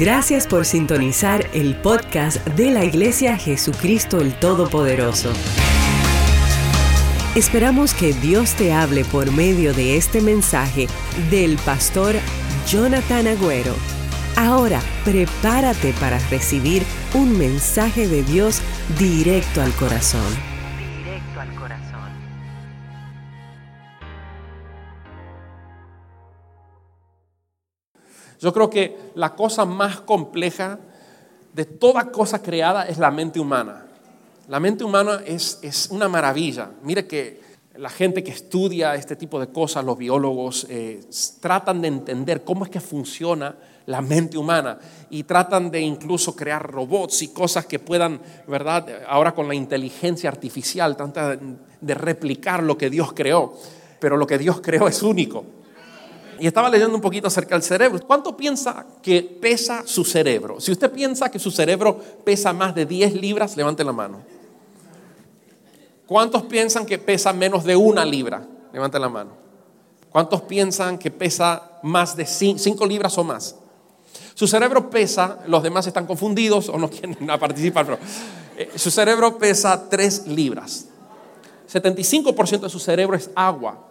[0.00, 5.30] Gracias por sintonizar el podcast de la Iglesia Jesucristo el Todopoderoso.
[7.36, 10.86] Esperamos que Dios te hable por medio de este mensaje
[11.28, 12.14] del pastor
[12.66, 13.74] Jonathan Agüero.
[14.36, 16.82] Ahora, prepárate para recibir
[17.12, 18.62] un mensaje de Dios
[18.98, 20.49] directo al corazón.
[28.40, 30.78] Yo creo que la cosa más compleja
[31.52, 33.86] de toda cosa creada es la mente humana.
[34.48, 36.70] La mente humana es, es una maravilla.
[36.82, 37.40] Mire que
[37.76, 41.00] la gente que estudia este tipo de cosas, los biólogos, eh,
[41.40, 43.54] tratan de entender cómo es que funciona
[43.86, 48.86] la mente humana y tratan de incluso crear robots y cosas que puedan, ¿verdad?
[49.08, 51.36] Ahora con la inteligencia artificial, tanta
[51.80, 53.54] de replicar lo que Dios creó,
[53.98, 55.44] pero lo que Dios creó es único.
[56.40, 58.00] Y estaba leyendo un poquito acerca del cerebro.
[58.06, 60.58] ¿Cuánto piensa que pesa su cerebro?
[60.58, 64.22] Si usted piensa que su cerebro pesa más de 10 libras, levante la mano.
[66.06, 68.44] ¿Cuántos piensan que pesa menos de una libra?
[68.72, 69.30] Levanten la mano.
[70.10, 73.54] ¿Cuántos piensan que pesa más de cinco libras o más?
[74.34, 77.98] Su cerebro pesa, los demás están confundidos o no quieren participar, pero
[78.56, 80.86] eh, su cerebro pesa tres libras.
[81.70, 83.89] 75% de su cerebro es agua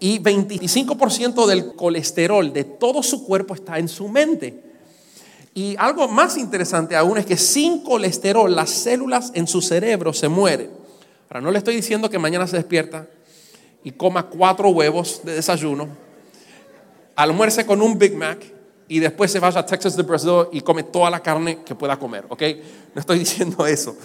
[0.00, 4.62] y 25% del colesterol de todo su cuerpo está en su mente.
[5.54, 10.28] Y algo más interesante aún es que sin colesterol las células en su cerebro se
[10.28, 10.70] mueren.
[11.30, 13.06] Ahora, no le estoy diciendo que mañana se despierta
[13.82, 15.88] y coma cuatro huevos de desayuno,
[17.14, 18.38] almuerce con un Big Mac
[18.88, 21.98] y después se vaya a Texas de Brasil y come toda la carne que pueda
[21.98, 22.42] comer, ¿ok?
[22.94, 23.96] No estoy diciendo eso.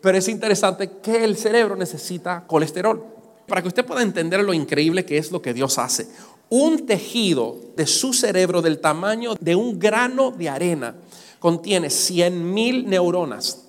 [0.00, 3.15] Pero es interesante que el cerebro necesita colesterol.
[3.46, 6.08] Para que usted pueda entender lo increíble que es lo que Dios hace.
[6.48, 10.94] Un tejido de su cerebro del tamaño de un grano de arena
[11.38, 13.66] contiene 100 mil neuronas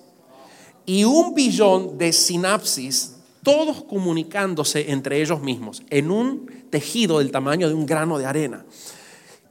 [0.86, 7.68] y un billón de sinapsis, todos comunicándose entre ellos mismos en un tejido del tamaño
[7.68, 8.64] de un grano de arena.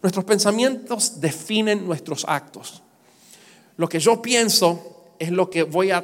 [0.01, 2.81] Nuestros pensamientos definen nuestros actos.
[3.77, 6.03] Lo que yo pienso es lo que voy a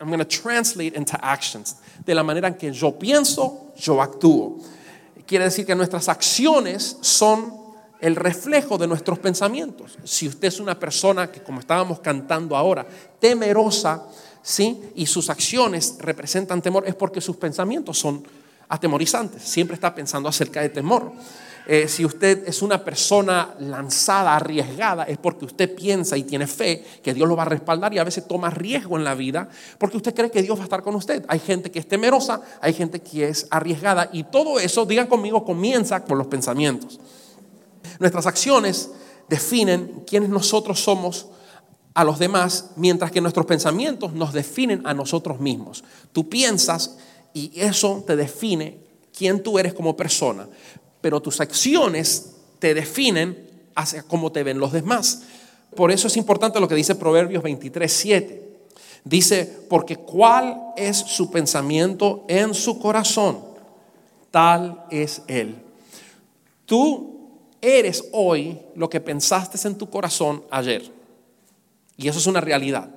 [0.00, 1.76] I'm going to translate into actions.
[2.04, 4.58] De la manera en que yo pienso, yo actúo.
[5.26, 7.52] Quiere decir que nuestras acciones son
[8.00, 9.98] el reflejo de nuestros pensamientos.
[10.04, 12.86] Si usted es una persona que, como estábamos cantando ahora,
[13.18, 14.04] temerosa,
[14.42, 14.80] ¿sí?
[14.94, 18.24] y sus acciones representan temor, es porque sus pensamientos son
[18.68, 19.42] atemorizantes.
[19.42, 21.12] Siempre está pensando acerca de temor.
[21.70, 26.82] Eh, si usted es una persona lanzada, arriesgada, es porque usted piensa y tiene fe
[27.02, 29.98] que Dios lo va a respaldar y a veces toma riesgo en la vida porque
[29.98, 31.26] usted cree que Dios va a estar con usted.
[31.28, 35.44] Hay gente que es temerosa, hay gente que es arriesgada y todo eso, digan conmigo,
[35.44, 36.98] comienza por los pensamientos.
[37.98, 38.90] Nuestras acciones
[39.28, 41.26] definen quiénes nosotros somos
[41.92, 45.84] a los demás, mientras que nuestros pensamientos nos definen a nosotros mismos.
[46.12, 46.96] Tú piensas
[47.34, 48.78] y eso te define
[49.12, 50.48] quién tú eres como persona,
[51.00, 55.22] pero tus acciones te definen hacia cómo te ven los demás.
[55.74, 58.48] Por eso es importante lo que dice Proverbios 23, 7.
[59.04, 63.40] Dice, porque cuál es su pensamiento en su corazón,
[64.30, 65.56] tal es él.
[66.66, 67.18] Tú
[67.60, 70.90] eres hoy lo que pensaste en tu corazón ayer.
[71.96, 72.90] Y eso es una realidad.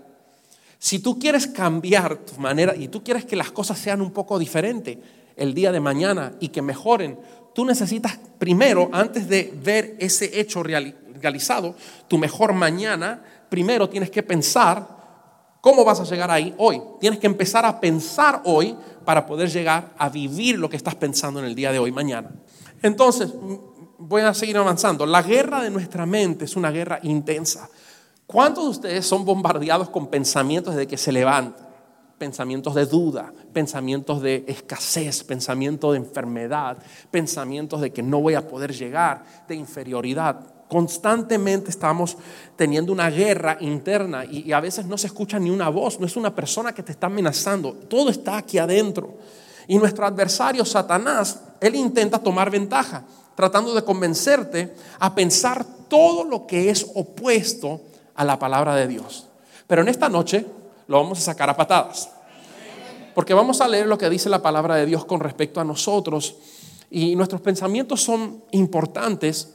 [0.80, 4.40] Si tú quieres cambiar tu manera y tú quieres que las cosas sean un poco
[4.40, 4.98] diferentes
[5.36, 7.18] el día de mañana y que mejoren,
[7.54, 11.76] tú necesitas primero, antes de ver ese hecho realizado,
[12.08, 15.02] tu mejor mañana, primero tienes que pensar
[15.62, 16.82] cómo vas a llegar ahí hoy.
[17.00, 18.76] Tienes que empezar a pensar hoy
[19.06, 22.32] para poder llegar a vivir lo que estás pensando en el día de hoy, mañana.
[22.82, 23.32] Entonces,
[23.98, 25.06] voy a seguir avanzando.
[25.06, 27.70] La guerra de nuestra mente es una guerra intensa.
[28.26, 31.71] ¿Cuántos de ustedes son bombardeados con pensamientos desde que se levantan?
[32.22, 36.78] Pensamientos de duda, pensamientos de escasez, pensamientos de enfermedad,
[37.10, 40.40] pensamientos de que no voy a poder llegar, de inferioridad.
[40.70, 42.16] Constantemente estamos
[42.56, 46.16] teniendo una guerra interna y, a veces no se escucha ni una voz, no es
[46.16, 49.16] una persona que te está amenazando, todo está aquí adentro.
[49.68, 53.04] Y nuestro adversario, Satanás, él intenta tomar ventaja,
[53.34, 57.82] tratando de convencerte a pensar todo lo que es opuesto
[58.14, 59.28] a la palabra de Dios.
[59.66, 60.46] Pero en esta noche
[60.92, 62.10] lo vamos a sacar a patadas.
[63.14, 66.36] Porque vamos a leer lo que dice la palabra de Dios con respecto a nosotros.
[66.90, 69.54] Y nuestros pensamientos son importantes.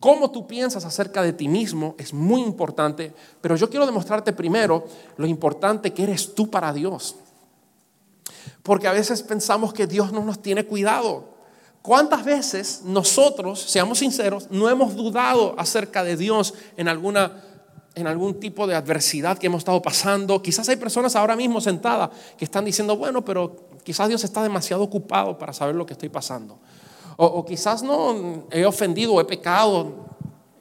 [0.00, 3.12] Cómo tú piensas acerca de ti mismo es muy importante.
[3.40, 4.86] Pero yo quiero demostrarte primero
[5.16, 7.16] lo importante que eres tú para Dios.
[8.62, 11.36] Porque a veces pensamos que Dios no nos tiene cuidado.
[11.86, 17.44] ¿Cuántas veces nosotros, seamos sinceros, no hemos dudado acerca de Dios en alguna
[17.96, 20.42] en algún tipo de adversidad que hemos estado pasando.
[20.42, 24.82] Quizás hay personas ahora mismo sentadas que están diciendo, bueno, pero quizás Dios está demasiado
[24.82, 26.58] ocupado para saber lo que estoy pasando.
[27.16, 30.04] O, quizás no he ofendido he pecado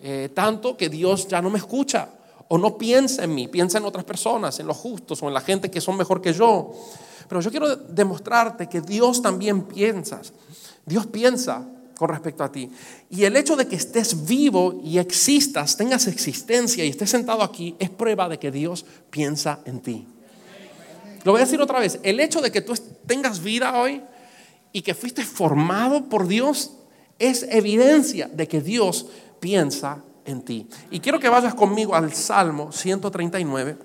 [0.01, 2.07] eh, tanto que Dios ya no me escucha.
[2.47, 5.41] O no piensa en mí, piensa en otras personas, en los justos o en la
[5.41, 6.71] gente que son mejor que yo.
[7.27, 10.21] Pero yo quiero demostrarte que Dios también piensa.
[10.85, 11.67] Dios piensa
[11.97, 12.69] con respecto a ti.
[13.09, 17.75] Y el hecho de que estés vivo y existas, tengas existencia y estés sentado aquí,
[17.79, 20.07] es prueba de que Dios piensa en ti.
[21.23, 22.73] Lo voy a decir otra vez, el hecho de que tú
[23.07, 24.01] tengas vida hoy
[24.71, 26.73] y que fuiste formado por Dios
[27.17, 29.07] es evidencia de que Dios
[29.39, 30.67] piensa en ti.
[30.91, 33.77] Y quiero que vayas conmigo al Salmo 139.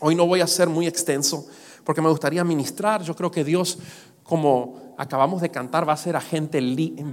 [0.00, 1.46] Hoy no voy a ser muy extenso
[1.84, 3.02] porque me gustaría ministrar.
[3.02, 3.78] Yo creo que Dios
[4.22, 6.60] como acabamos de cantar, va a ser a gente,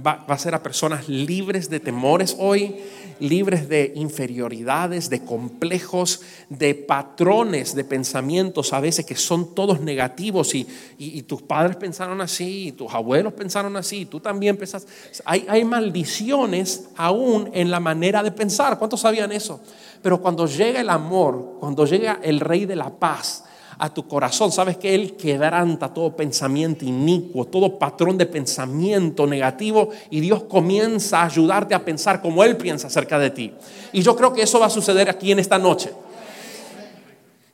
[0.06, 2.76] va a ser a personas libres de temores hoy,
[3.20, 10.54] libres de inferioridades, de complejos, de patrones de pensamientos a veces que son todos negativos
[10.54, 10.66] y,
[11.22, 14.86] tus padres pensaron así, y tus abuelos pensaron así, y tú también pensas.
[15.24, 18.78] Hay, hay maldiciones aún en la manera de pensar.
[18.78, 19.60] ¿Cuántos sabían eso?
[20.02, 23.44] Pero cuando llega el amor, cuando llega el rey de la paz,
[23.78, 24.52] a tu corazón.
[24.52, 31.22] Sabes que Él quebranta todo pensamiento inicuo, todo patrón de pensamiento negativo y Dios comienza
[31.22, 33.52] a ayudarte a pensar como Él piensa acerca de ti.
[33.92, 35.92] Y yo creo que eso va a suceder aquí en esta noche.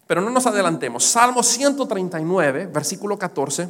[0.06, 1.04] Pero no nos adelantemos.
[1.04, 3.68] Salmo 139, versículo 14.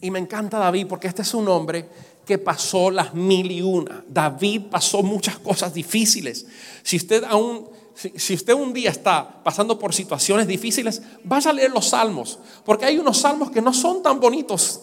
[0.00, 1.88] Y me encanta David porque este es un hombre
[2.26, 4.04] que pasó las mil y una.
[4.08, 6.46] David pasó muchas cosas difíciles.
[6.82, 11.70] Si usted aún si, usted un día está pasando por situaciones difíciles, vaya a leer
[11.70, 14.80] los salmos, porque hay unos salmos que no son tan bonitos.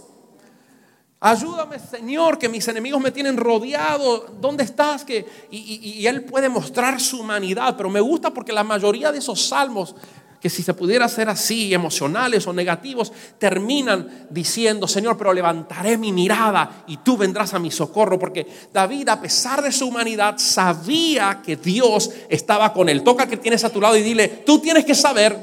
[1.23, 4.25] Ayúdame, Señor, que mis enemigos me tienen rodeado.
[4.39, 5.05] ¿Dónde estás?
[5.05, 9.47] Que, y, Él puede mostrar su humanidad, pero me gusta porque la mayoría de esos
[9.47, 9.93] salmos
[10.41, 16.11] que si se pudiera hacer así, emocionales o negativos, terminan diciendo, Señor, pero levantaré mi
[16.11, 21.41] mirada y tú vendrás a mi socorro, porque David, a pesar de su humanidad, sabía
[21.45, 23.03] que Dios estaba con él.
[23.03, 25.37] Toca que tienes a tu lado y dile, tú tienes que saber,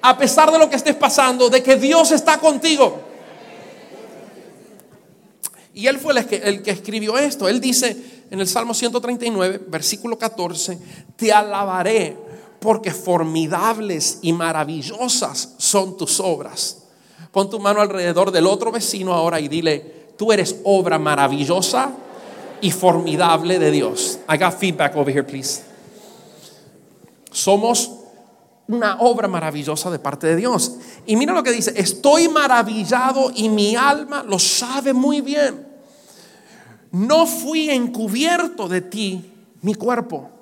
[0.00, 3.02] a pesar de lo que estés pasando, de que Dios está contigo.
[5.74, 7.48] Y él fue el que, el que escribió esto.
[7.48, 7.96] Él dice
[8.30, 10.78] en el Salmo 139, versículo 14,
[11.16, 12.16] te alabaré
[12.66, 16.78] porque formidables y maravillosas son tus obras.
[17.30, 21.92] Pon tu mano alrededor del otro vecino ahora y dile, tú eres obra maravillosa
[22.60, 24.18] y formidable de Dios.
[24.28, 25.62] I got feedback over here, please.
[27.30, 27.88] Somos
[28.66, 30.72] una obra maravillosa de parte de Dios.
[31.06, 35.68] Y mira lo que dice, estoy maravillado y mi alma lo sabe muy bien.
[36.90, 40.32] No fui encubierto de ti mi cuerpo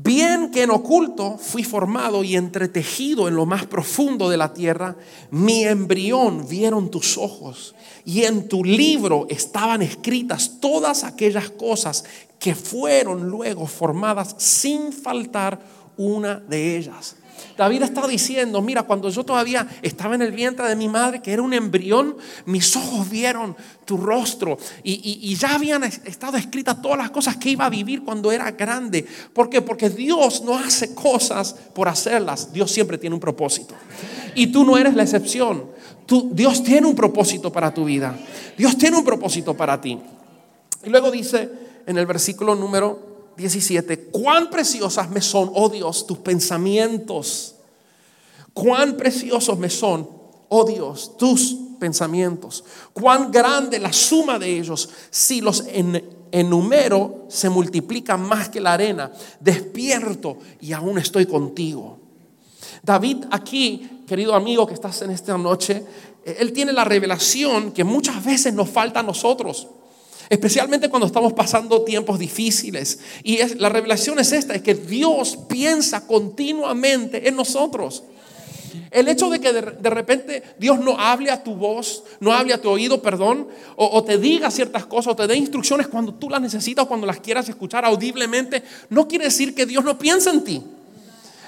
[0.00, 4.94] Bien que en oculto fui formado y entretejido en lo más profundo de la tierra,
[5.32, 7.74] mi embrión vieron tus ojos
[8.04, 12.04] y en tu libro estaban escritas todas aquellas cosas
[12.38, 15.58] que fueron luego formadas sin faltar
[15.96, 17.16] una de ellas.
[17.56, 21.32] David está diciendo, mira, cuando yo todavía estaba en el vientre de mi madre, que
[21.32, 27.10] era un embrión, mis ojos vieron tu rostro y, ya habían estado escritas todas las
[27.10, 29.06] cosas que iba a vivir cuando era grande.
[29.32, 29.62] ¿Por qué?
[29.62, 33.74] Porque Dios no hace cosas por hacerlas, Dios siempre tiene un propósito.
[34.34, 35.64] Y tú no eres la excepción.
[36.06, 38.18] Tú, Dios tiene un propósito para tu vida.
[38.56, 39.98] Dios tiene un propósito para ti.
[40.84, 41.50] Y luego dice
[41.86, 47.54] en el versículo número 17, cuán preciosas me son, oh Dios, tus pensamientos.
[48.52, 50.08] Cuán preciosos me son,
[50.48, 52.64] oh Dios, tus pensamientos.
[52.92, 54.88] Cuán grande la suma de ellos.
[55.10, 55.64] Si los
[56.32, 59.12] enumero, se multiplican más que la arena.
[59.38, 61.98] Despierto y aún estoy contigo.
[62.82, 65.84] David aquí, querido amigo que estás en esta noche,
[66.24, 69.68] él tiene la revelación que muchas veces nos falta a nosotros.
[70.28, 73.00] Especialmente cuando estamos pasando tiempos difíciles.
[73.22, 78.02] Y la revelación es esta, es que Dios piensa continuamente en nosotros.
[78.90, 82.60] El hecho de que de, repente Dios no hable a tu voz, no hable a
[82.60, 86.40] tu oído, perdón, o, te diga ciertas cosas, o te dé instrucciones cuando tú las
[86.40, 90.44] necesitas o cuando las quieras escuchar audiblemente, no quiere decir que Dios no piensa en
[90.44, 90.62] ti.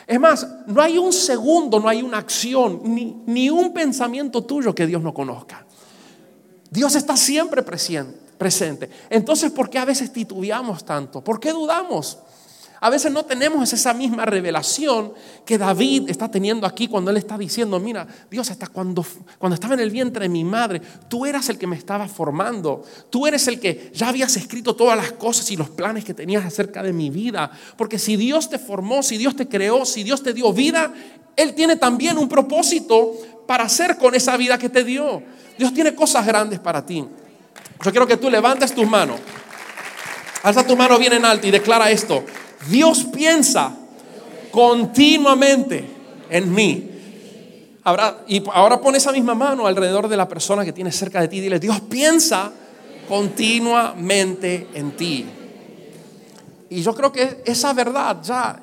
[0.06, 4.74] Es más, no hay un segundo, no hay una acción, ni, ni un pensamiento tuyo
[4.74, 5.64] que Dios no conozca.
[6.70, 8.88] Dios está siempre presente presente.
[9.10, 11.22] Entonces, ¿por qué a veces titubeamos tanto?
[11.22, 12.16] ¿Por qué dudamos?
[12.80, 15.12] A veces no tenemos esa misma revelación
[15.44, 19.04] que David está teniendo aquí cuando él está diciendo, mira, Dios, hasta cuando,
[19.36, 22.82] cuando estaba en el vientre de mi madre, tú eras el que me estaba formando,
[23.10, 26.42] tú eres el que ya habías escrito todas las cosas y los planes que tenías
[26.42, 27.50] acerca de mi vida.
[27.76, 30.94] Porque si Dios te formó, si Dios te creó, si Dios te dio vida,
[31.36, 33.12] Él tiene también un propósito
[33.46, 35.22] para hacer con esa vida que te dio.
[35.58, 37.04] Dios tiene cosas grandes para ti.
[37.84, 39.20] Yo quiero que tú levantes tus manos.
[40.42, 42.24] Alza tu mano bien en alto y declara esto.
[42.68, 43.74] Dios piensa
[44.50, 45.88] continuamente
[46.28, 46.86] en mí.
[48.28, 51.40] y ahora pon esa misma mano alrededor de la persona que tienes cerca de ti
[51.40, 52.52] dile, Dios piensa
[53.08, 55.26] continuamente en ti.
[56.68, 58.60] Y yo creo que esa verdad ya,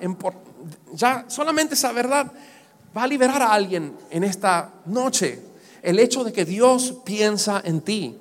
[0.93, 2.31] ya solamente esa verdad
[2.95, 5.41] va a liberar a alguien en esta noche.
[5.81, 8.15] El hecho de que Dios piensa en ti.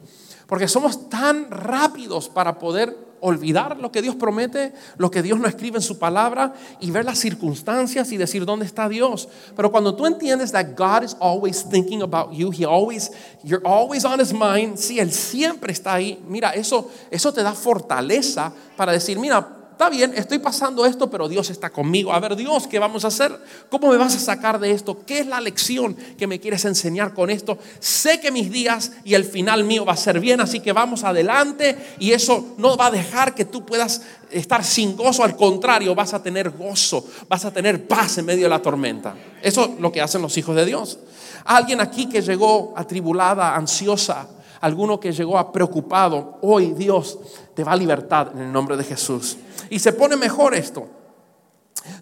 [0.47, 5.49] Porque somos tan rápidos para poder olvidar lo que Dios promete, lo que Dios no
[5.49, 9.29] escribe en su palabra y ver las circunstancias y decir dónde está Dios.
[9.57, 13.11] Pero cuando tú entiendes that God is always thinking about you, he always
[13.43, 17.53] you're always on his mind, si él siempre está ahí, mira, eso eso te da
[17.53, 22.11] fortaleza para decir, mira, está bien, estoy pasando esto, pero Dios está conmigo.
[22.11, 23.39] A ver, Dios, ¿qué vamos a hacer?
[23.69, 25.05] ¿Cómo me vas a sacar de esto?
[25.05, 27.59] ¿Qué es la lección que me quieres enseñar con esto?
[27.79, 31.05] Sé que mis días y el final mío va a ser bien, así que vamos
[31.05, 35.95] adelante y eso no va a dejar que tú puedas estar sin gozo, al contrario,
[35.95, 39.15] vas a tener gozo, vas a tener paz en medio de la tormenta.
[39.43, 40.99] Eso es lo que hacen los hijos de Dios.
[41.45, 44.27] Alguien aquí que llegó atribulada, ansiosa,
[44.61, 47.19] alguno que llegó a preocupado, hoy Dios
[47.55, 49.37] te va a libertad en el nombre de Jesús.
[49.71, 50.87] Y se pone mejor esto.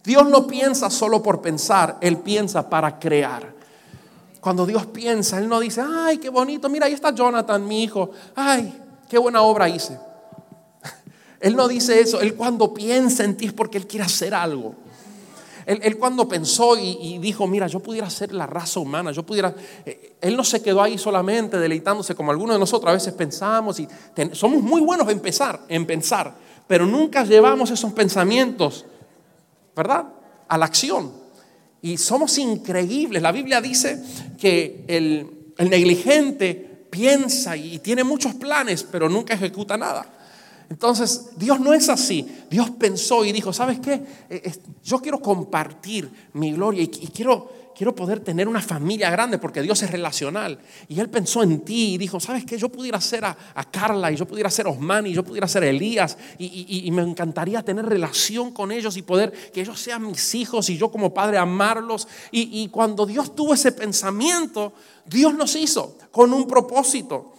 [0.02, 3.54] Dios no piensa solo por pensar, Él piensa para crear.
[4.40, 8.10] Cuando Dios piensa, Él no dice, ay, qué bonito, mira, ahí está Jonathan, mi hijo,
[8.34, 9.98] ay, qué buena obra hice.
[11.40, 14.74] Él no dice eso, Él cuando piensa en ti es porque Él quiere hacer algo.
[15.66, 19.54] Él, cuando pensó y, dijo, mira, yo pudiera ser la raza humana, yo pudiera...
[19.84, 23.80] Eh, él no se quedó ahí solamente deleitándose como algunos de nosotros a veces pensamos
[23.80, 23.88] y
[24.32, 26.34] somos muy buenos en pensar, en pensar,
[26.66, 28.86] pero nunca llevamos esos pensamientos,
[29.76, 30.06] ¿verdad?
[30.48, 31.12] A la acción.
[31.82, 33.20] Y somos increíbles.
[33.20, 34.02] La Biblia dice
[34.38, 40.13] que el negligente piensa y tiene muchos planes, pero nunca ejecuta nada.
[40.70, 42.26] Entonces, Dios no es así.
[42.50, 44.02] Dios pensó y dijo, ¿sabes qué?
[44.30, 44.52] Eh,
[44.82, 49.82] yo quiero compartir mi gloria y quiero, quiero poder tener una familia grande porque Dios
[49.82, 50.58] es relacional.
[50.88, 52.56] Y Él pensó en ti y dijo, ¿sabes qué?
[52.56, 53.36] Yo pudiera ser a,
[53.70, 57.86] Carla y yo pudiera ser Osman y yo pudiera ser Elías y, me encantaría tener
[57.86, 62.06] relación con ellos y poder que ellos sean mis hijos y yo como padre amarlos.
[62.30, 64.72] y cuando Dios tuvo ese pensamiento,
[65.06, 67.32] Dios nos hizo con un propósito.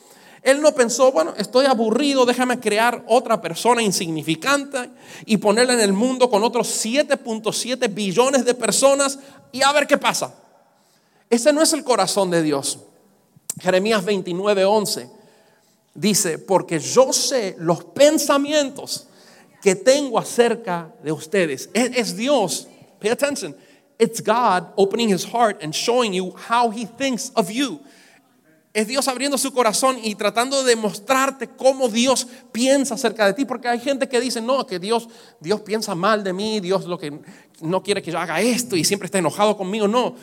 [0.45, 4.91] Él no pensó, bueno, estoy aburrido, déjame crear otra persona insignificante
[5.25, 9.17] y ponerla en el mundo con otros 7.7 billones de personas
[9.51, 10.35] y a ver qué pasa.
[11.31, 12.77] Ese no es el corazón de Dios.
[13.59, 15.09] Jeremías 29, 11
[15.95, 19.07] dice, porque yo sé los pensamientos
[19.63, 21.71] que tengo acerca de ustedes.
[21.73, 22.67] Es, es Dios,
[22.99, 23.55] pay attention,
[23.97, 27.79] it's God opening his heart and showing you how he thinks of you
[28.75, 33.45] es Dios abriendo su corazón y tratando de mostrarte cómo Dios piensa acerca de ti,
[33.45, 35.07] porque hay gente que dice, no, que Dios,
[35.39, 37.21] Dios piensa mal de mí, Dios lo que
[37.61, 40.15] no quiere que yo haga esto y siempre está enojado conmigo, no.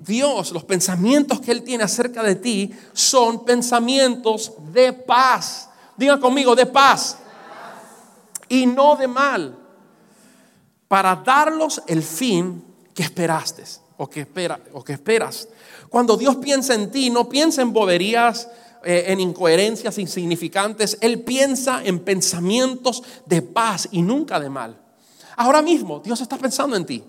[0.00, 5.70] Dios, los pensamientos que Él tiene acerca de ti son pensamientos de paz.
[5.96, 7.18] Diga conmigo, de paz.
[8.48, 9.56] Y no de mal.
[10.88, 13.62] Para darlos el fin que esperaste
[13.96, 15.46] o que, espera, o que esperas.
[15.92, 18.48] Cuando Dios piensa en ti, no piensa en boberías,
[18.82, 20.96] eh, en incoherencias insignificantes.
[21.02, 24.80] Él piensa en pensamientos de paz y nunca de mal.
[25.36, 27.04] Ahora mismo Dios está pensando en ti.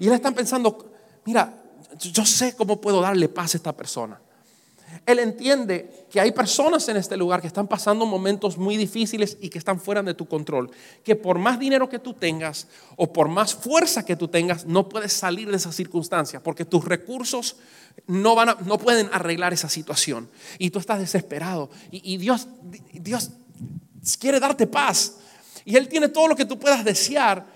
[0.00, 0.90] Y Él está pensando,
[1.26, 1.62] mira,
[1.96, 4.20] yo sé cómo puedo darle paz a esta persona.
[5.06, 9.48] Él entiende que hay personas en este lugar que están pasando momentos muy difíciles y
[9.48, 10.70] que están fuera de tu control.
[11.02, 12.66] Que por más dinero que tú tengas
[12.96, 16.84] o por más fuerza que tú tengas, no puedes salir de esa circunstancia porque tus
[16.84, 17.56] recursos
[18.06, 20.28] no, van no pueden arreglar esa situación.
[20.58, 21.70] Y tú estás desesperado.
[21.90, 22.46] Y, y Dios,
[22.92, 23.30] Dios
[24.18, 25.16] quiere darte paz.
[25.64, 27.46] Y Él tiene todo lo que tú puedas desear.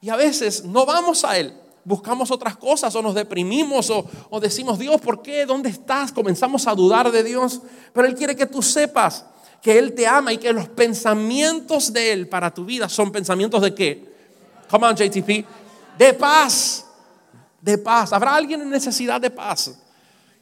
[0.00, 4.78] Y a veces no vamos a Él buscamos otras cosas o nos deprimimos o, decimos,
[4.78, 5.46] Dios, ¿por qué?
[5.46, 6.12] ¿Dónde estás?
[6.12, 7.60] Comenzamos a dudar de Dios.
[7.92, 9.26] Pero Él quiere que tú sepas
[9.60, 13.62] que Él te ama y que los pensamientos de Él para tu vida son pensamientos
[13.62, 14.14] de qué?
[14.70, 15.46] Come on, JTP.
[15.98, 16.86] De paz.
[17.60, 18.12] De paz.
[18.12, 19.78] ¿Habrá alguien en necesidad de paz?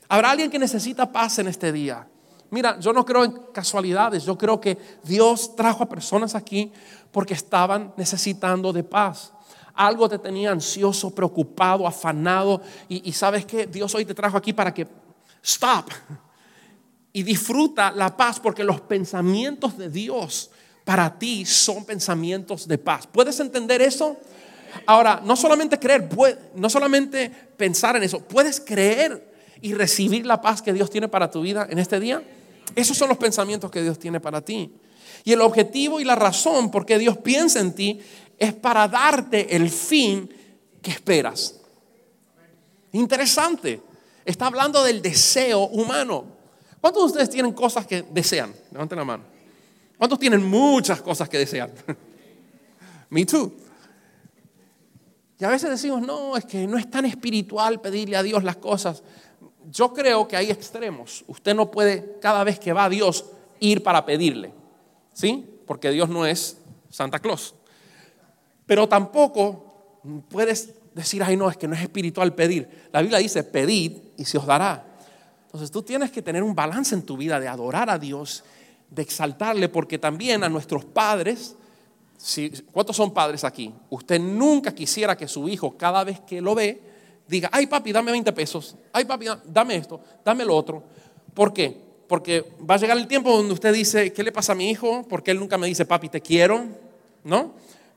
[0.09, 2.07] ¿Habrá alguien que necesita paz en este día?
[2.51, 4.25] Mira, yo no creo en casualidades.
[4.25, 6.71] Yo creo que Dios trajo a personas aquí
[7.11, 9.32] porque estaban necesitando de paz.
[9.75, 12.63] Algo te tenía ansioso, preocupado, afanado.
[12.89, 14.87] Y, y sabes que Dios hoy te trajo aquí para que,
[15.43, 15.91] stop,
[17.13, 20.51] y disfruta la paz porque los pensamientos de Dios
[20.85, 23.07] para ti son pensamientos de paz.
[23.07, 24.17] ¿Puedes entender eso?
[24.87, 26.09] Ahora, no solamente creer,
[26.55, 31.31] no solamente pensar en eso, puedes creer y recibir la paz que Dios tiene para
[31.31, 32.23] tu vida en este día.
[32.75, 34.73] Esos son los pensamientos que Dios tiene para ti.
[35.25, 38.01] Y el objetivo y la razón por qué Dios piensa en ti
[38.39, 40.29] es para darte el fin
[40.81, 41.61] que esperas.
[42.93, 43.81] Interesante.
[44.25, 46.25] Está hablando del deseo humano.
[46.81, 48.55] ¿Cuántos de ustedes tienen cosas que desean?
[48.71, 49.25] Levanten la mano.
[49.97, 51.71] ¿Cuántos tienen muchas cosas que desean?
[53.11, 53.53] Me too.
[55.39, 58.57] Y a veces decimos, no, es que no es tan espiritual pedirle a Dios las
[58.57, 59.03] cosas.
[59.71, 61.25] Yo creo que hay extremos.
[61.27, 63.27] Usted no puede cada vez que va a Dios
[63.59, 64.53] ir para pedirle.
[65.13, 65.45] ¿Sí?
[65.67, 66.59] Porque Dios no es
[66.91, 67.55] Santa Claus.
[68.73, 70.01] Pero tampoco
[70.31, 72.89] puedes decir, ay no, es que no es espiritual pedir.
[72.91, 74.83] La Biblia dice, pedid y se os dará.
[75.45, 78.45] Entonces tú tienes que tener un balance en tu vida de adorar a Dios,
[78.89, 81.55] de exaltarle, porque también a nuestros padres,
[82.17, 83.75] si, ¿cuántos son padres aquí?
[83.91, 86.81] Usted nunca quisiera que su hijo cada vez que lo ve
[87.29, 90.83] diga, ay papi, dame 20 pesos, ay papi, dame esto, dame lo otro.
[91.35, 91.79] ¿Por qué?
[92.09, 95.07] Porque va a llegar el tiempo donde usted dice, ¿qué le pasa a mi hijo?
[95.07, 96.65] Porque él nunca me dice, papi, te quiero,
[97.23, 97.53] ¿no?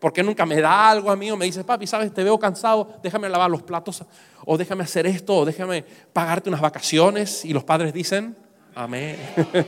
[0.06, 3.00] Porque nunca me da algo a mí o me dice, papi, sabes, te veo cansado,
[3.02, 4.04] déjame lavar los platos
[4.46, 5.84] o déjame hacer esto o déjame
[6.14, 7.44] pagarte unas vacaciones.
[7.44, 8.38] Y los padres dicen,
[8.76, 9.18] amén.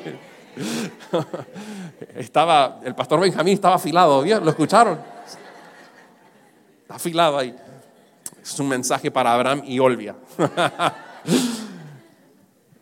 [2.15, 4.45] estaba, el pastor Benjamín estaba afilado, ¿bien?
[4.45, 4.99] ¿Lo escucharon?
[6.83, 7.55] Está afilado ahí.
[8.39, 10.15] Es un mensaje para Abraham y Olvia.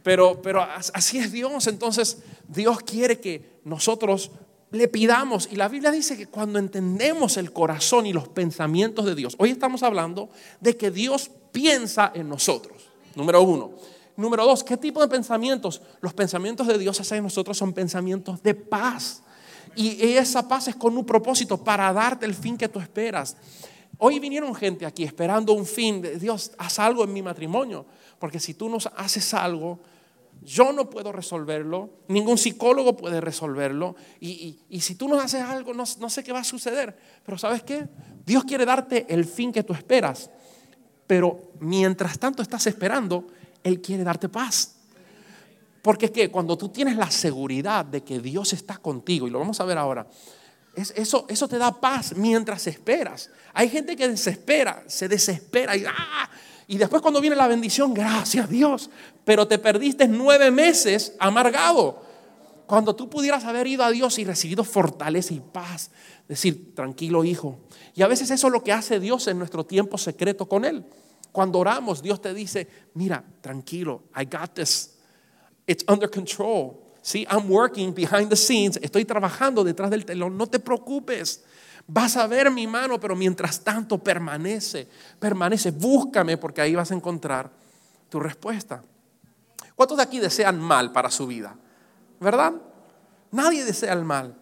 [0.04, 0.62] pero, pero
[0.94, 1.68] así es Dios.
[1.68, 4.30] Entonces, Dios quiere que nosotros
[4.76, 5.50] le pidamos.
[5.52, 9.50] Y la Biblia dice que cuando entendemos el corazón y los pensamientos de Dios, hoy
[9.50, 10.30] estamos hablando
[10.60, 12.90] de que Dios piensa en nosotros.
[13.16, 13.72] Número uno.
[14.18, 15.82] Número dos, ¿qué tipo de pensamientos?
[16.00, 19.24] Los pensamientos de Dios hacia nosotros son pensamientos de paz.
[19.76, 23.36] Y esa paz es con un propósito para darte el fin que tú esperas.
[23.98, 26.02] Hoy vinieron gente aquí esperando un fin.
[26.20, 27.86] Dios, haz algo en mi matrimonio.
[28.20, 29.80] Porque si tú no haces algo,
[30.46, 33.96] yo no puedo resolverlo, ningún psicólogo puede resolverlo.
[34.20, 36.96] Y, si tú no haces algo, no, no, sé qué va a suceder.
[37.26, 37.88] Pero ¿sabes qué?
[38.26, 40.30] Dios quiere darte el fin que tú esperas.
[41.08, 43.28] Pero mientras tanto estás esperando,
[43.64, 44.76] Él quiere darte paz.
[45.82, 49.60] Porque es cuando tú tienes la seguridad de que Dios está contigo, y lo vamos
[49.60, 50.08] a ver ahora,
[50.76, 53.30] eso, eso te da paz mientras esperas.
[53.54, 56.30] Hay gente que desespera, se desespera y ¡ah!
[56.68, 58.90] Y después cuando viene la bendición, gracias Dios,
[59.24, 62.04] pero te perdiste nueve meses amargado.
[62.66, 65.92] Cuando tú pudieras haber ido a Dios y recibido fortaleza y paz,
[66.28, 67.60] decir, tranquilo hijo.
[67.94, 70.84] Y a veces eso es lo que hace Dios en nuestro tiempo secreto con Él.
[71.32, 74.96] Cuando oramos, Dios te dice, mira, tranquilo, I got this.
[75.68, 76.82] It's under control.
[77.02, 78.80] See, I'm working behind the scenes.
[78.82, 80.38] Estoy trabajando detrás del telón.
[80.38, 81.44] No te preocupes.
[81.88, 84.88] Vas a ver mi mano, pero mientras tanto permanece,
[85.20, 87.52] permanece, búscame porque ahí vas a encontrar
[88.10, 88.84] tu respuesta.
[89.76, 91.56] ¿Cuántos de aquí desean mal para su vida?
[92.20, 92.54] ¿Verdad?
[93.32, 94.36] Nadie desea el mal.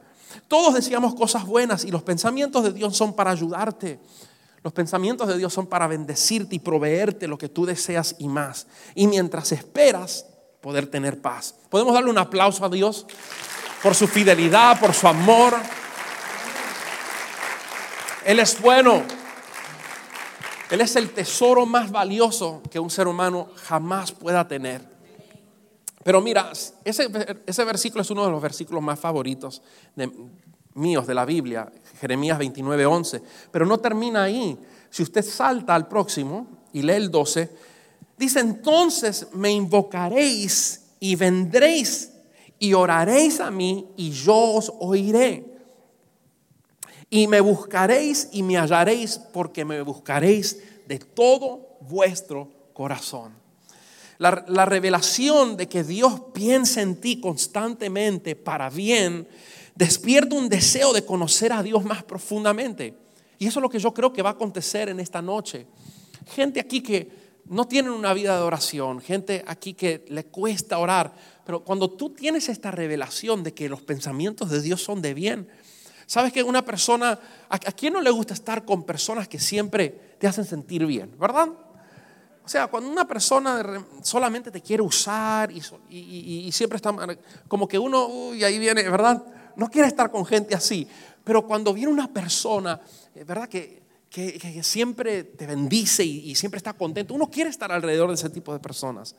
[0.47, 3.99] Todos deseamos cosas buenas y los pensamientos de Dios son para ayudarte.
[4.63, 8.67] Los pensamientos de Dios son para bendecirte y proveerte lo que tú deseas y más.
[8.95, 10.25] Y mientras esperas,
[10.61, 11.55] poder tener paz.
[11.69, 13.05] ¿Podemos darle un aplauso a Dios
[13.81, 15.55] por su fidelidad, por su amor?
[18.25, 19.03] Él es bueno.
[20.69, 24.81] Él es el tesoro más valioso que un ser humano jamás pueda tener.
[26.03, 26.51] Pero mira,
[26.83, 27.09] ese,
[27.45, 29.61] ese versículo es uno de los versículos más favoritos
[29.95, 30.11] de,
[30.73, 33.21] míos de la Biblia, Jeremías 29, 11.
[33.51, 34.57] Pero no termina ahí.
[34.89, 37.49] Si usted salta al próximo y lee el 12,
[38.17, 42.11] dice, entonces me invocaréis y vendréis
[42.59, 45.52] y oraréis a mí y yo os oiré.
[47.13, 53.33] Y me buscaréis y me hallaréis porque me buscaréis de todo vuestro corazón.
[54.17, 59.27] La, la, revelación de que Dios piensa en ti constantemente para bien
[59.75, 62.97] despierta un deseo de conocer a Dios más profundamente.
[63.37, 65.67] Y eso es lo que yo creo que va a acontecer en esta noche.
[66.33, 67.11] Gente aquí que
[67.45, 71.13] no tienen una vida de oración, gente aquí que le cuesta orar,
[71.45, 75.47] pero cuando tú tienes esta revelación de que los pensamientos de Dios son de bien,
[76.13, 80.27] ¿Sabes que una persona, a, quién no le gusta estar con personas que siempre te
[80.27, 81.49] hacen sentir bien, verdad?
[81.49, 86.93] O sea, cuando una persona solamente te quiere usar y, siempre está
[87.47, 89.23] como que uno, uy, ahí viene, ¿verdad?
[89.55, 90.87] No quiere estar con gente así.
[91.23, 92.79] Pero cuando viene una persona,
[93.15, 93.49] eh, ¿verdad?
[93.49, 97.15] Que, que, siempre te bendice y, siempre está contento.
[97.15, 99.15] Uno quiere estar alrededor de ese tipo de personas,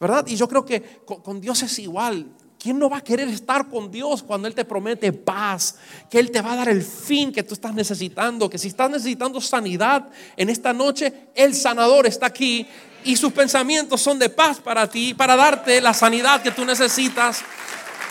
[0.00, 0.26] ¿verdad?
[0.26, 2.26] Y yo creo que con, Dios es igual.
[2.58, 5.76] ¿Quién no va a querer estar con Dios cuando Él te promete paz?
[6.10, 8.50] Que Él te va a dar el fin que tú estás necesitando.
[8.50, 12.66] Que si estás necesitando sanidad en esta noche, el sanador está aquí
[13.04, 17.42] y sus pensamientos son de paz para ti, para darte la sanidad que tú necesitas.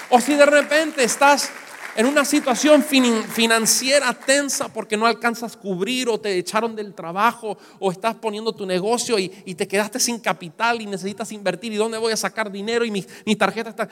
[0.10, 1.52] O si de repente estás
[1.98, 7.92] en una situación financiera tensa porque no alcanzas cubrir o te echaron del trabajo o
[7.92, 12.14] estás poniendo tu negocio y, te quedaste sin capital y necesitas invertir y dónde voy
[12.14, 13.90] a sacar dinero y mi, tarjeta está...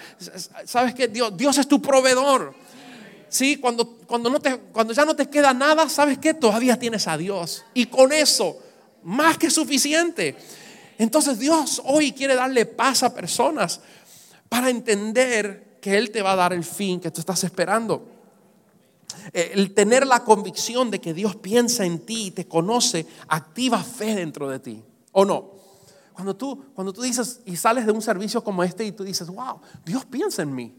[0.65, 1.08] ¿Sabes qué?
[1.08, 2.54] Dios, es tu proveedor.
[3.28, 6.36] Sí, cuando, cuando ya no te queda nada, ¿sabes qué?
[6.36, 7.65] Todavía tienes a Dios.
[7.74, 8.60] Y con eso,
[9.02, 10.36] más que suficiente.
[11.00, 13.82] Entonces Dios hoy quiere darle paz a personas
[14.48, 18.04] para entender que Él te va a dar el fin que tú estás esperando.
[19.32, 23.84] Eh, el tener la convicción de que Dios piensa en ti y te conoce, activa
[23.84, 24.84] fe dentro de ti.
[25.12, 25.52] ¿O no?
[26.12, 29.28] Cuando tú, cuando tú dices y sales de un servicio como este y tú dices,
[29.28, 30.74] wow, Dios piensa en mí.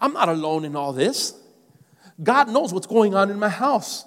[0.00, 1.36] I'm not alone in all this.
[2.18, 4.06] God knows what's going on in my house.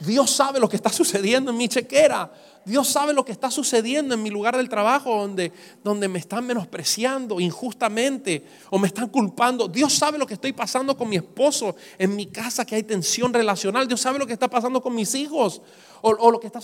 [0.00, 2.32] Dios sabe lo que está sucediendo en mi chequera.
[2.66, 5.52] Dios sabe lo que está sucediendo en mi lugar del trabajo donde,
[5.84, 9.68] donde me están menospreciando injustamente o me están culpando.
[9.68, 13.32] Dios sabe lo que estoy pasando con mi esposo en mi casa, que hay tensión
[13.32, 13.86] relacional.
[13.86, 15.62] Dios sabe lo que está pasando con mis hijos
[16.02, 16.60] o, lo que está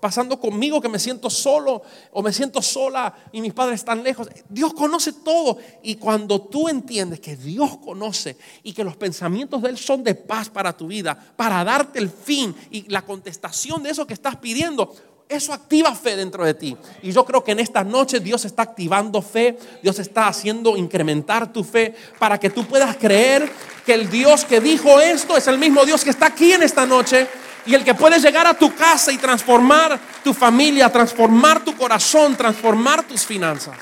[0.00, 4.28] pasando conmigo, que me siento solo o me siento sola y mis padres están lejos.
[4.48, 5.58] Dios conoce todo.
[5.82, 10.14] Y cuando tú entiendes que Dios conoce y que los pensamientos de Él son de
[10.14, 14.36] paz para tu vida, para darte el fin y la contestación de eso que estás
[14.36, 14.94] pidiendo,
[15.28, 16.76] eso activa fe dentro de ti.
[17.02, 21.52] Y yo creo que en esta noche Dios está activando fe, Dios está haciendo incrementar
[21.52, 23.50] tu fe para que tú puedas creer
[23.86, 26.86] que el Dios que dijo esto es el mismo Dios que está aquí en esta
[26.86, 27.26] noche
[27.64, 32.36] y el que puede llegar a tu casa y transformar tu familia, transformar tu corazón,
[32.36, 33.76] transformar tus finanzas.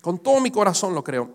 [0.00, 1.30] Con todo mi corazón lo creo.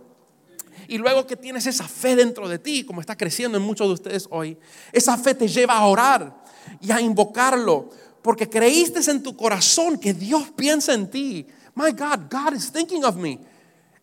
[0.87, 3.93] Y luego que tienes esa fe dentro de ti, como está creciendo en muchos de
[3.93, 4.57] ustedes hoy,
[4.91, 6.43] esa fe te lleva a orar
[6.81, 7.89] y a invocarlo
[8.21, 11.45] porque creíste en tu corazón que Dios piensa en ti.
[11.75, 13.39] My God, God is thinking of me.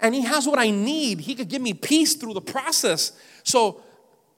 [0.01, 1.21] And He has what I need.
[1.21, 3.13] He could give me peace through the process.
[3.43, 3.81] So,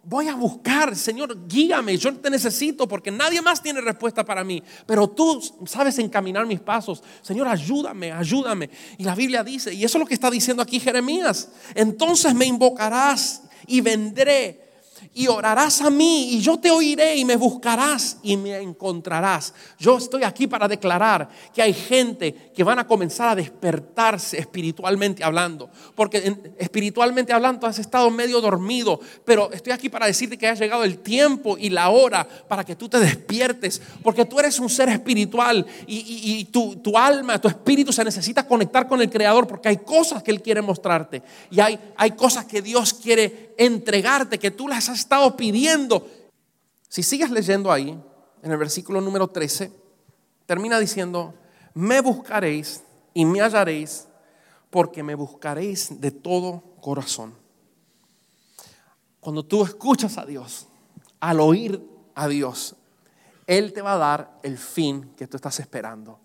[0.03, 4.63] voy a buscar, Señor, guíame, yo te necesito porque nadie más tiene respuesta para mí,
[4.87, 7.03] pero tú sabes encaminar mis pasos.
[7.23, 8.71] Señor, ayúdame, ayúdame.
[8.99, 12.47] Y la Biblia dice, y eso es lo que está diciendo aquí Jeremías, entonces me
[12.47, 14.70] invocarás y vendré
[15.13, 19.53] y orarás a mí y yo te oiré y me buscarás y me encontrarás.
[19.79, 25.25] Yo estoy aquí para declarar que hay gente que van a comenzar a despertarse espiritualmente
[25.25, 30.55] hablando, porque espiritualmente hablando has estado medio dormido, pero estoy aquí para decirte que ha
[30.55, 34.71] llegado el tiempo y la hora para que tú te despiertes, porque tú eres un
[34.71, 39.69] ser espiritual y, tu, tu, alma, tu espíritu se necesita conectar con el Creador porque
[39.69, 44.51] hay cosas que Él quiere mostrarte y hay, hay cosas que Dios quiere entregarte, que
[44.51, 46.09] tú las has estado pidiendo.
[46.89, 47.91] Si sigues leyendo ahí,
[48.43, 49.71] en el versículo número 13,
[50.47, 51.35] termina diciendo,
[51.75, 54.09] me buscaréis y me hallaréis
[54.71, 57.35] porque me buscaréis de todo corazón.
[59.21, 60.67] Cuando tú escuchas a Dios,
[61.21, 62.77] al oír a Dios,
[63.47, 66.19] Él te va a dar el fin que tú estás esperando.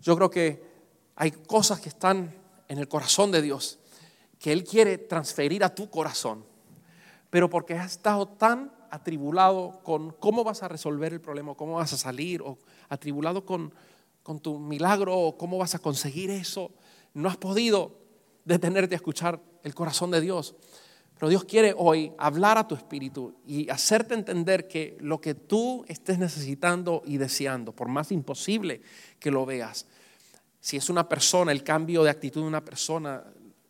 [0.00, 0.64] Yo creo que
[1.16, 2.34] hay cosas que están
[2.68, 3.78] en el corazón de Dios
[4.38, 6.44] que Él quiere transferir a tu corazón
[7.30, 11.92] pero porque has estado tan atribulado con cómo vas a resolver el problema, cómo vas
[11.92, 12.56] a salir, o
[12.88, 13.74] atribulado con,
[14.22, 16.70] con tu milagro, o cómo vas a conseguir eso,
[17.14, 17.98] no has podido
[18.44, 20.54] detenerte a escuchar el corazón de Dios.
[21.18, 25.84] Pero Dios quiere hoy hablar a tu espíritu y hacerte entender que lo que tú
[25.88, 28.82] estés necesitando y deseando, por más imposible
[29.18, 29.86] que lo veas,
[30.60, 33.24] si es una persona, el cambio de actitud de una persona,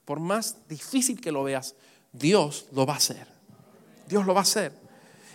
[0.06, 1.74] por más difícil que lo veas,
[2.12, 3.26] Dios lo va a hacer.
[4.08, 4.72] Dios lo va a hacer.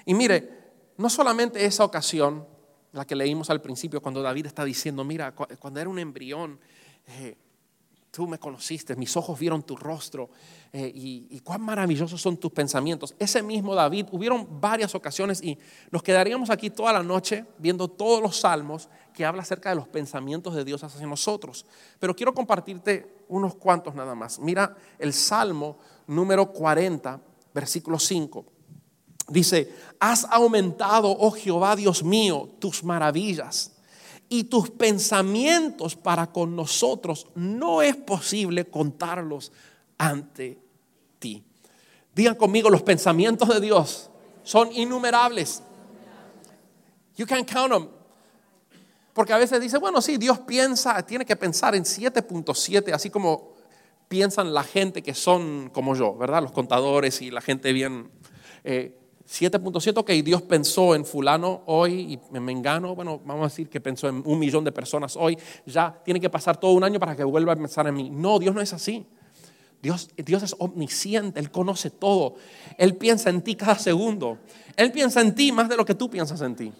[0.05, 0.49] Y mire,
[0.97, 2.47] no solamente esa ocasión,
[2.93, 6.59] la que leímos al principio, cuando David está diciendo, mira, cuando era un embrión,
[7.05, 7.35] eh,
[8.11, 10.29] tú me conociste, mis ojos vieron tu rostro
[10.73, 13.15] eh, y, y, cuán maravillosos son tus pensamientos.
[13.19, 15.57] Ese mismo David, hubieron varias ocasiones y
[15.91, 19.87] nos quedaríamos aquí toda la noche viendo todos los salmos que habla acerca de los
[19.87, 21.65] pensamientos de Dios hacia nosotros.
[21.99, 24.39] Pero quiero compartirte unos cuantos nada más.
[24.39, 27.19] Mira el Salmo número 40,
[27.53, 28.45] versículo 5.
[29.29, 33.71] Dice, has aumentado, oh Jehová Dios mío, tus maravillas
[34.27, 37.27] y tus pensamientos para con nosotros.
[37.33, 39.53] No es posible contarlos
[39.97, 40.59] ante
[41.17, 41.43] ti.
[42.13, 44.09] Digan conmigo, los pensamientos de Dios
[44.43, 45.63] son innumerables.
[47.15, 48.00] You can't count them.
[49.13, 53.53] Porque a veces dice, bueno, sí, Dios piensa, tiene que pensar en 7.7, así como
[54.07, 56.41] piensan la gente que son como yo, ¿verdad?
[56.41, 58.09] Los contadores y la gente bien.
[58.63, 58.97] Eh,
[59.27, 63.79] 7.7, ok, Dios pensó en fulano hoy y en Mengano, bueno, vamos a decir que
[63.79, 67.15] pensó en un millón de personas hoy, ya tiene que pasar todo un año para
[67.15, 68.09] que vuelva a pensar en mí.
[68.09, 69.05] No, Dios no es así.
[69.81, 72.35] Dios, Dios es omnisciente, Él conoce todo.
[72.77, 74.37] Él piensa en ti cada segundo.
[74.75, 76.73] Él piensa en ti más de lo que tú piensas en ti.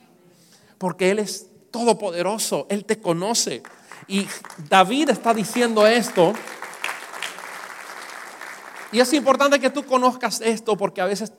[0.78, 3.64] Porque Él es todopoderoso, Él te conoce.
[4.08, 4.28] Y
[4.70, 6.34] David está diciendo esto.
[8.92, 11.32] Y es importante que tú conozcas esto porque a veces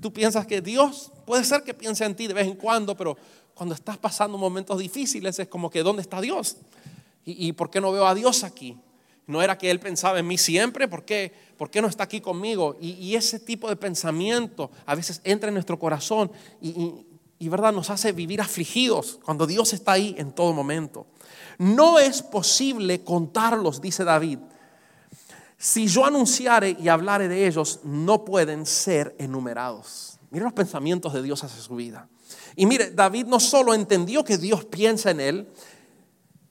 [0.00, 3.16] tú piensas que Dios puede ser que piense en ti de vez en cuando, pero
[3.54, 6.56] cuando estás pasando momentos difíciles es como que ¿dónde está Dios?
[7.26, 8.76] ¿Y, por qué no veo a Dios aquí?
[9.26, 12.20] No era que Él pensaba en mí siempre, ¿por qué, ¿Por qué no está aquí
[12.20, 12.76] conmigo?
[12.82, 17.06] Y, ese tipo de pensamiento a veces entra en nuestro corazón y, y
[17.48, 21.06] verdad nos hace vivir afligidos cuando Dios está ahí en todo momento.
[21.58, 24.38] No es posible contarlos, dice David,
[25.58, 30.18] si yo anunciare y hablare de ellos, no pueden ser enumerados.
[30.30, 32.08] Mire los pensamientos de Dios hacia su vida.
[32.56, 35.48] Y mire, David no solo entendió que Dios piensa en él,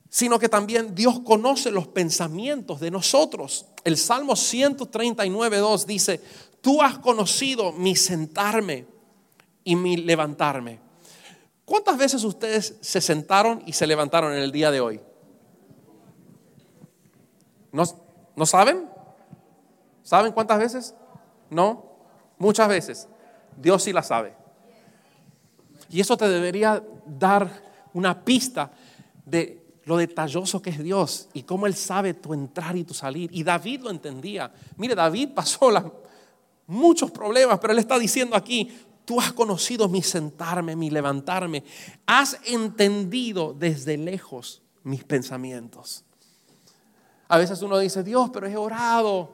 [0.09, 3.65] sino que también Dios conoce los pensamientos de nosotros.
[3.83, 6.21] El Salmo 139, 2 dice,
[6.61, 8.92] tú has conocido mi sentarme
[9.63, 10.79] y mi levantarme.
[11.65, 14.99] ¿Cuántas veces ustedes se sentaron y se levantaron en el día de hoy?
[17.71, 17.83] ¿No,
[18.35, 18.89] ¿no saben?
[20.03, 20.95] ¿Saben cuántas veces?
[21.49, 21.85] No,
[22.37, 23.07] muchas veces.
[23.57, 24.35] Dios sí la sabe.
[25.89, 27.49] Y eso te debería dar
[27.93, 28.71] una pista
[29.25, 33.29] de lo detalloso que es Dios y cómo Él sabe tu entrar y tu salir.
[33.33, 34.51] Y David lo entendía.
[34.77, 35.69] Mire, David pasó
[36.67, 38.71] muchos problemas, pero Él está diciendo aquí,
[39.05, 41.63] tú has conocido mi sentarme, mi levantarme.
[42.05, 46.03] Has entendido desde lejos mis pensamientos.
[47.27, 49.31] A veces uno dice, Dios, pero he orado.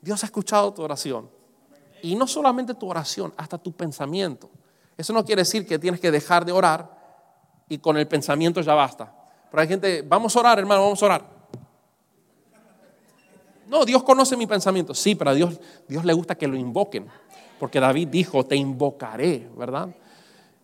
[0.00, 1.28] Dios ha escuchado tu oración.
[2.02, 4.50] Y no solamente tu oración, hasta tu pensamiento.
[4.96, 6.96] Eso no quiere decir que tienes que dejar de orar
[7.68, 9.12] y con el pensamiento ya basta.
[9.50, 11.38] Pero hay gente, vamos a orar, hermano, vamos a orar.
[13.68, 14.94] No, Dios conoce mi pensamiento.
[14.94, 17.06] Sí, pero a Dios, Dios le gusta que lo invoquen.
[17.58, 19.94] Porque David dijo, te invocaré, ¿verdad?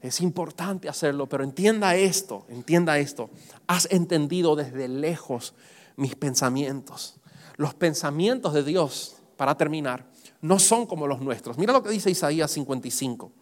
[0.00, 3.30] Es importante hacerlo, pero entienda esto, entienda esto.
[3.66, 5.54] Has entendido desde lejos
[5.96, 7.16] mis pensamientos.
[7.56, 10.06] Los pensamientos de Dios para terminar,
[10.40, 11.58] no son como los nuestros.
[11.58, 13.32] Mira lo que dice Isaías 55.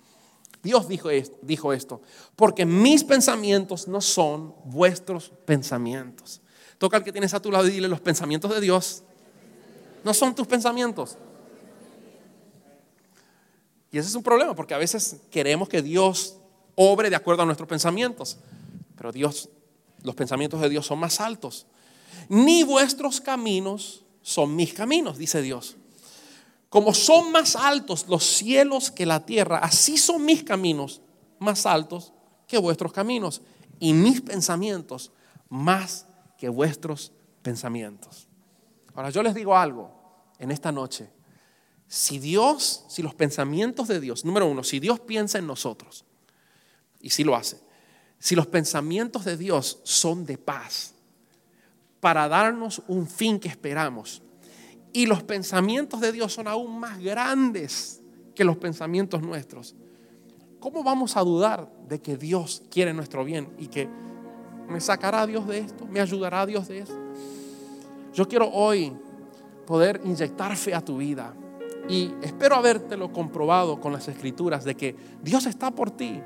[0.63, 1.09] Dios dijo,
[1.43, 2.01] dijo esto,
[2.37, 6.41] porque mis pensamientos no son vuestros pensamientos.
[6.79, 9.03] Toca al que tienes a tu lado y dile, los pensamientos de Dios
[10.05, 11.19] no son tus pensamientos.
[13.93, 16.39] Y ese es un problema, porque a veces queremos que Dios
[16.75, 18.39] obre de acuerdo a nuestros pensamientos,
[18.97, 19.51] pero Dios,
[20.03, 21.67] los pensamientos de Dios son más altos.
[22.31, 25.77] Ni vuestros caminos son mis caminos, dice Dios.
[26.71, 31.03] Como son más altos los cielos que la tierra, así son mis caminos
[31.39, 32.15] más altos
[32.47, 33.43] que vuestros caminos
[33.79, 35.13] y mis pensamientos
[35.51, 36.07] más
[36.39, 38.27] que vuestros pensamientos.
[38.95, 39.91] Ahora yo les digo algo
[40.39, 41.11] en esta noche.
[41.93, 46.07] Si Dios, si los pensamientos de Dios, número uno, si Dios piensa en nosotros,
[47.03, 47.59] y si lo hace,
[48.19, 50.95] si los pensamientos de Dios son de paz,
[52.01, 54.23] para darnos un fin que esperamos,
[54.95, 58.01] y los pensamientos de Dios son aún más grandes
[58.35, 59.75] que los pensamientos nuestros.
[60.61, 63.87] ¿Cómo vamos a dudar de que Dios quiere nuestro bien y que
[64.67, 65.85] me sacará Dios de esto?
[65.85, 66.99] ¿Me ayudará Dios de esto?
[68.15, 68.95] Yo quiero hoy
[69.67, 71.37] poder inyectar fe a tu vida
[71.89, 76.21] y espero habértelo comprobado con las escrituras de que Dios está por ti.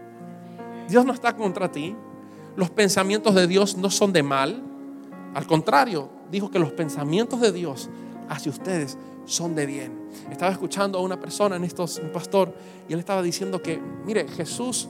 [0.88, 1.96] Dios no está contra ti.
[2.56, 4.62] Los pensamientos de Dios no son de mal.
[5.34, 7.88] Al contrario, dijo que los pensamientos de Dios
[8.28, 9.92] hacia ustedes son de bien.
[10.30, 12.54] Estaba escuchando a una persona en estos, un pastor,
[12.88, 14.88] y él estaba diciendo que, mire, Jesús,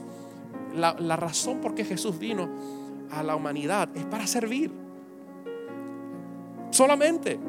[0.75, 2.49] la, la razón por qué Jesús vino
[3.11, 4.71] a la humanidad es para servir.
[6.71, 7.39] Solamente.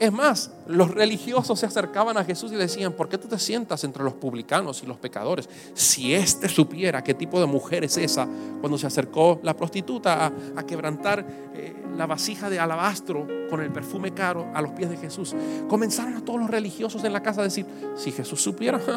[0.00, 3.38] Es más, los religiosos se acercaban a Jesús y le decían, ¿por qué tú te
[3.38, 5.46] sientas entre los publicanos y los pecadores?
[5.74, 8.26] Si éste supiera qué tipo de mujer es esa,
[8.60, 14.14] cuando se acercó la prostituta a, quebrantar eh, la vasija de alabastro con el perfume
[14.14, 15.36] caro a los pies de Jesús,
[15.68, 18.80] comenzaron a todos los religiosos en la casa a decir, si Jesús supiera...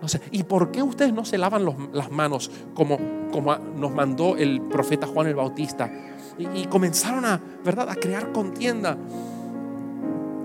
[0.00, 1.62] No sé, ¿y por qué ustedes no se lavan
[1.92, 2.98] las manos como,
[3.30, 5.92] como nos mandó el profeta Juan el Bautista?
[6.38, 8.96] Y, y comenzaron a, ¿verdad?, a crear contienda.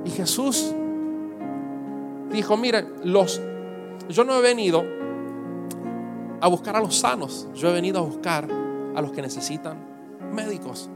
[0.05, 0.73] Y Jesús
[2.31, 3.41] dijo, mire, los,
[4.09, 4.83] yo no he venido
[6.39, 8.47] a buscar a los sanos, yo he venido a buscar
[8.95, 9.77] a los que necesitan
[10.31, 10.89] médicos.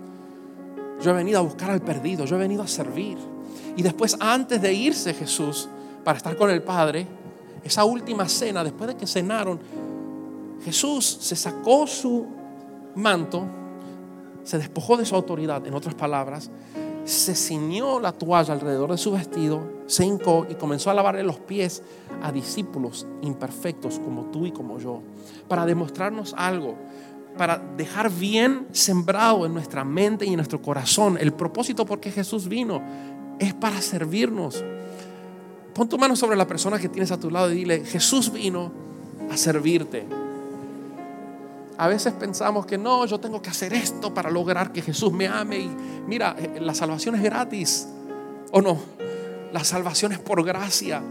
[1.02, 3.18] Yo he venido a buscar al perdido, yo he venido a servir.
[3.76, 5.70] Y después, antes de irse Jesús
[6.04, 7.08] para estar con el Padre,
[7.64, 9.60] esa última cena, después de que cenaron,
[10.64, 12.28] Jesús se sacó su
[12.96, 13.46] manto,
[14.44, 16.50] se despojó de su autoridad, en otras palabras,
[17.10, 21.40] se ciñó la toalla alrededor de su vestido, se hincó y comenzó a lavarle los
[21.40, 21.82] pies
[22.22, 25.02] a discípulos imperfectos como tú y como yo,
[25.48, 26.76] para demostrarnos algo,
[27.38, 32.12] para dejar bien sembrado en nuestra mente y en nuestro corazón el propósito por qué
[32.12, 32.82] Jesús vino,
[33.40, 34.64] es para servirnos.
[35.74, 38.72] Pon tu mano sobre la persona que tienes a tu lado y dile, Jesús vino
[39.32, 40.06] a servirte.
[41.80, 45.30] A veces pensamos que no, yo tengo que hacer esto para lograr que Jesús me
[45.30, 45.60] ame.
[45.60, 45.72] Y
[46.08, 47.88] mira, eh, la salvación es gratis.
[48.52, 48.78] ¿O no?
[49.54, 51.02] La salvación es por gracia.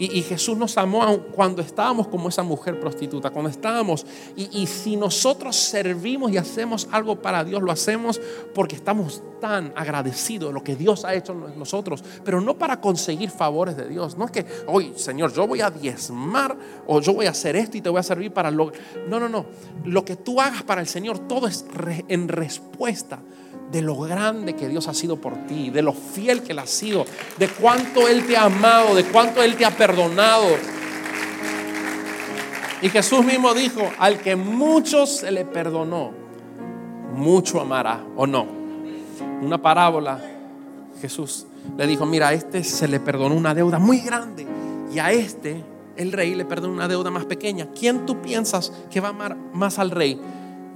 [0.00, 4.06] Y, Jesús nos amó cuando estábamos como esa mujer prostituta, cuando estábamos.
[4.34, 8.18] Y, si nosotros servimos y hacemos algo para Dios, lo hacemos
[8.54, 12.80] porque estamos tan agradecidos de lo que Dios ha hecho en nosotros, pero no para
[12.80, 14.16] conseguir favores de Dios.
[14.16, 17.76] No es que, hoy, Señor, yo voy a diezmar o yo voy a hacer esto
[17.76, 18.72] y te voy a servir para lo.
[19.06, 19.44] No, no, no.
[19.84, 21.66] Lo que tú hagas para el Señor, todo es
[22.08, 23.20] en respuesta
[23.70, 26.66] de lo grande que Dios ha sido por ti, de lo fiel que Él ha
[26.66, 27.04] sido,
[27.38, 30.46] de cuánto Él te ha amado, de cuánto Él te ha perdonado.
[32.82, 36.12] Y Jesús mismo dijo, al que mucho se le perdonó,
[37.14, 38.46] mucho amará, ¿o no?
[39.42, 40.20] Una parábola,
[41.00, 44.46] Jesús le dijo, mira, a este se le perdonó una deuda muy grande
[44.92, 45.62] y a este,
[45.96, 47.68] el rey, le perdonó una deuda más pequeña.
[47.78, 50.20] ¿Quién tú piensas que va a amar más al rey?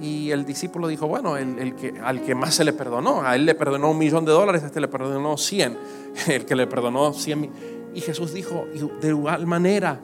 [0.01, 3.45] Y el discípulo dijo, bueno, el, que, al que más se le perdonó, a él
[3.45, 5.77] le perdonó un millón de dólares, a este le perdonó cien,
[6.27, 7.49] el que le perdonó cien.
[7.93, 8.65] Y Jesús dijo,
[9.01, 10.01] de igual manera,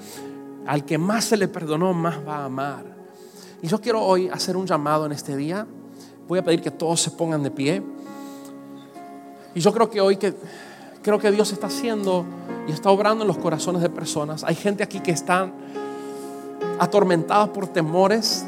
[0.65, 2.85] al que más se le perdonó, más va a amar.
[3.61, 5.67] Y yo quiero hoy hacer un llamado en este día.
[6.27, 7.83] Voy a pedir que todos se pongan de pie.
[9.53, 10.33] Y yo creo que hoy que
[11.01, 12.25] creo que Dios está haciendo
[12.67, 14.43] y está obrando en los corazones de personas.
[14.43, 15.53] Hay gente aquí que están
[16.79, 18.45] atormentada por temores,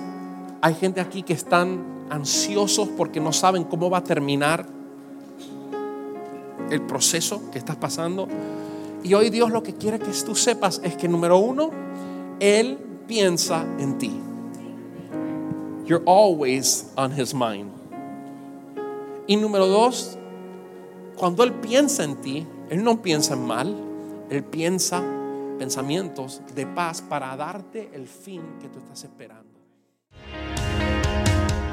[0.63, 4.65] hay gente aquí que están ansiosos porque no saben cómo va a terminar
[6.69, 8.29] el proceso que estás pasando.
[9.03, 11.69] Y hoy Dios lo que quiere que tú sepas es que número uno,
[12.39, 14.17] Él piensa en ti.
[15.85, 17.69] You're always on His mind.
[19.27, 20.17] Y número dos,
[21.17, 23.75] cuando Él piensa en ti, Él no piensa en mal,
[24.29, 25.03] Él piensa
[25.59, 29.62] pensamientos de paz para darte el fin que tú estás esperando.